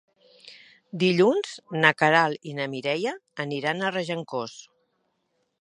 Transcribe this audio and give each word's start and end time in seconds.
Dilluns 1.03 1.51
na 1.83 1.93
Queralt 2.01 2.49
i 2.53 2.57
na 2.61 2.67
Mireia 2.73 3.15
aniran 3.47 3.81
a 3.91 3.95
Regencós. 3.97 4.61